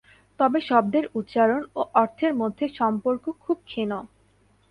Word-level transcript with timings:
তবে 0.39 0.59
শব্দের 0.61 1.05
উচ্চারণ 1.15 1.61
ও 1.75 1.91
অর্থের 1.95 2.33
মধ্যে 2.35 2.65
সম্পর্ক 2.79 3.23
খুব 3.43 3.57
ক্ষীণ। 3.65 3.91